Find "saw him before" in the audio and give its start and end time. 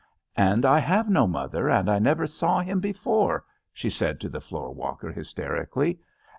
2.25-3.45